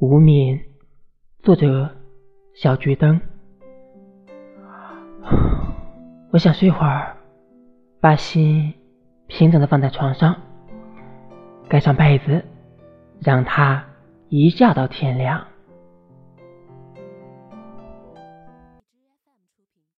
[0.00, 0.58] 无眠，
[1.42, 1.90] 作者
[2.54, 3.20] 小桔灯。
[6.32, 7.18] 我想睡会儿，
[8.00, 8.72] 把心
[9.26, 10.34] 平整的放在床上，
[11.68, 12.42] 盖上被子，
[13.20, 13.84] 让它
[14.30, 15.46] 一觉到天亮。